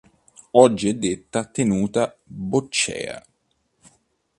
Oggi 0.53 0.89
è 0.89 0.93
detta 0.95 1.45
Tenuta 1.45 2.17
Boccea. 2.23 3.23